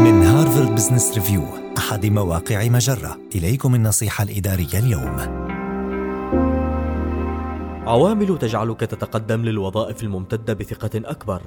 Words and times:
من 0.00 0.22
Harvard 0.22 0.74
Business 0.74 1.14
Review 1.14 1.44
أحد 1.78 2.06
مواقع 2.06 2.68
مجرة. 2.68 3.18
إليكم 3.34 3.74
النصيحة 3.74 4.24
الإدارية 4.24 4.78
اليوم. 4.78 5.16
عوامل 7.86 8.38
تجعلك 8.38 8.80
تتقدم 8.80 9.44
للوظائف 9.44 10.02
الممتدة 10.02 10.52
بثقة 10.54 10.90
أكبر. 10.94 11.42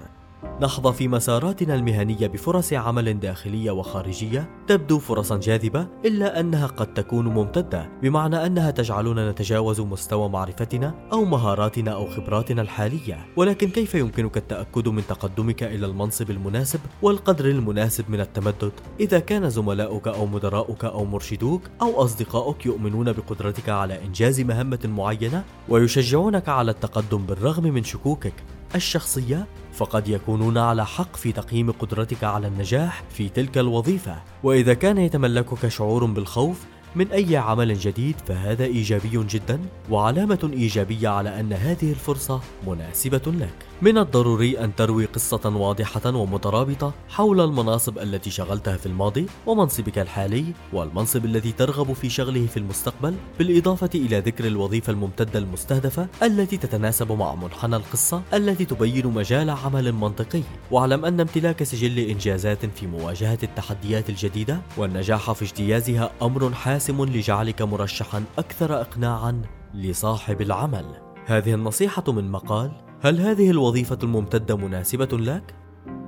نحظى 0.61 0.93
في 0.93 1.07
مساراتنا 1.07 1.75
المهنية 1.75 2.27
بفرص 2.27 2.73
عمل 2.73 3.19
داخلية 3.19 3.71
وخارجية 3.71 4.49
تبدو 4.67 4.99
فرصا 4.99 5.37
جاذبة 5.37 5.87
إلا 6.05 6.39
أنها 6.39 6.67
قد 6.67 6.93
تكون 6.93 7.27
ممتدة 7.27 7.89
بمعنى 8.01 8.45
أنها 8.45 8.71
تجعلنا 8.71 9.31
نتجاوز 9.31 9.81
مستوى 9.81 10.29
معرفتنا 10.29 10.93
أو 11.13 11.25
مهاراتنا 11.25 11.91
أو 11.91 12.09
خبراتنا 12.09 12.61
الحالية. 12.61 13.25
ولكن 13.35 13.69
كيف 13.69 13.95
يمكنك 13.95 14.37
التأكد 14.37 14.87
من 14.87 15.07
تقدمك 15.07 15.63
إلى 15.63 15.85
المنصب 15.85 16.31
المناسب 16.31 16.79
والقدر 17.01 17.45
المناسب 17.45 18.05
من 18.09 18.19
التمدد؟ 18.19 18.71
إذا 18.99 19.19
كان 19.19 19.49
زملاؤك 19.49 20.07
أو 20.07 20.25
مدراؤك 20.25 20.85
أو 20.85 21.05
مرشدوك 21.05 21.61
أو 21.81 22.03
أصدقاؤك 22.03 22.65
يؤمنون 22.65 23.11
بقدرتك 23.11 23.69
على 23.69 24.03
إنجاز 24.05 24.41
مهمة 24.41 24.79
معينة 24.85 25.43
ويشجعونك 25.69 26.49
على 26.49 26.71
التقدم 26.71 27.25
بالرغم 27.25 27.63
من 27.63 27.83
شكوكك 27.83 28.33
الشخصية 28.75 29.47
فقد 29.73 30.07
يكونون 30.07 30.57
على 30.57 30.85
حق 30.85 31.15
في 31.15 31.31
تقييم 31.31 31.71
قدرتك 31.71 32.23
على 32.23 32.47
النجاح 32.47 33.03
في 33.09 33.29
تلك 33.29 33.57
الوظيفة. 33.57 34.15
وإذا 34.43 34.73
كان 34.73 34.97
يتملكك 34.97 35.67
شعور 35.67 36.05
بالخوف 36.05 36.65
من 36.95 37.11
أي 37.11 37.37
عمل 37.37 37.73
جديد 37.73 38.15
فهذا 38.27 38.65
إيجابي 38.65 39.25
جدا 39.29 39.59
وعلامة 39.89 40.49
إيجابية 40.53 41.09
على 41.09 41.39
أن 41.39 41.53
هذه 41.53 41.91
الفرصة 41.91 42.41
مناسبة 42.67 43.21
لك. 43.27 43.73
من 43.81 43.97
الضروري 43.97 44.59
أن 44.59 44.75
تروي 44.75 45.05
قصة 45.05 45.57
واضحة 45.57 46.15
ومترابطة 46.15 46.93
حول 47.09 47.41
المناصب 47.41 47.97
التي 47.97 48.29
شغلتها 48.29 48.77
في 48.77 48.85
الماضي 48.85 49.25
ومنصبك 49.45 49.99
الحالي 49.99 50.45
والمنصب 50.73 51.25
الذي 51.25 51.51
ترغب 51.51 51.93
في 51.93 52.09
شغله 52.09 52.47
في 52.47 52.57
المستقبل 52.57 53.15
بالإضافة 53.39 53.89
إلى 53.95 54.19
ذكر 54.19 54.47
الوظيفة 54.47 54.91
الممتدة 54.91 55.39
المستهدفة 55.39 56.07
التي 56.23 56.57
تتناسب 56.57 57.11
مع 57.11 57.35
منحنى 57.35 57.75
القصة 57.75 58.21
التي 58.33 58.65
تبين 58.65 59.07
مجال 59.07 59.49
عمل 59.49 59.91
منطقي 59.91 60.41
واعلم 60.71 61.05
أن 61.05 61.19
امتلاك 61.19 61.63
سجل 61.63 61.99
إنجازات 61.99 62.65
في 62.65 62.87
مواجهة 62.87 63.39
التحديات 63.43 64.09
الجديدة 64.09 64.61
والنجاح 64.77 65.31
في 65.31 65.45
اجتيازها 65.45 66.11
أمر 66.21 66.53
حاسم 66.53 66.82
لجعلك 66.89 67.61
مرشحا 67.61 68.23
أكثر 68.37 68.81
إقناعا 68.81 69.41
لصاحب 69.73 70.41
العمل 70.41 70.85
هذه 71.25 71.53
النصيحة 71.53 72.03
من 72.07 72.31
مقال 72.31 72.71
هل 73.01 73.21
هذه 73.21 73.49
الوظيفة 73.49 73.97
الممتدة 74.03 74.57
مناسبة 74.57 75.17
لك؟ 75.17 75.55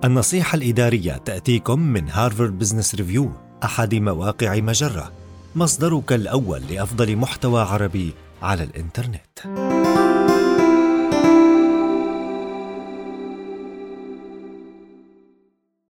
النصيحة 0.04 0.56
الإدارية 0.56 1.18
تأتيكم 1.18 1.80
من 1.80 2.10
Harvard 2.10 2.60
Business 2.60 2.96
Review 2.96 3.32
أحد 3.64 3.96
مواقع 3.96 4.56
مجرة 4.60 5.12
مصدرك 5.56 6.14
الأول 6.14 6.62
لأفضل 6.70 7.16
محتوى 7.16 7.62
عربي 7.62 8.14
على 8.42 8.64
الإنترنت 8.64 9.85